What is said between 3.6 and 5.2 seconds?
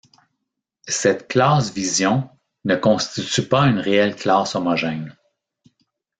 une réelle classe homogène.